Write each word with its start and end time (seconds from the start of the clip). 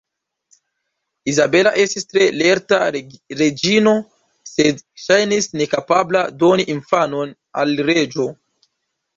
Izabela 1.33 1.73
estis 1.83 2.07
tre 2.13 2.25
lerta 2.37 2.79
reĝino, 2.95 3.93
sed 4.53 4.81
ŝajnis 5.05 5.49
nekapabla 5.63 6.25
doni 6.41 6.67
infanon 6.77 7.37
al 7.65 7.77
la 7.79 7.87
reĝo. 7.93 8.31